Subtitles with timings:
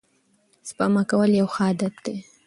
[0.69, 2.15] سپما کول یو ښه عادت دی.